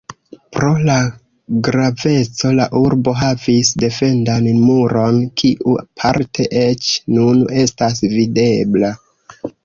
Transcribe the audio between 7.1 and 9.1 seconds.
nun estas videbla.